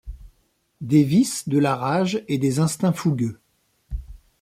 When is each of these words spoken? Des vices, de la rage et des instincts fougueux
Des 0.81 1.03
vices, 1.03 1.47
de 1.47 1.59
la 1.59 1.75
rage 1.75 2.23
et 2.27 2.39
des 2.39 2.57
instincts 2.57 2.91
fougueux 2.91 3.39